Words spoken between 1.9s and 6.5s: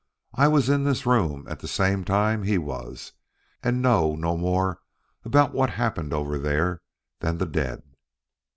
time he was and know no more about what happened over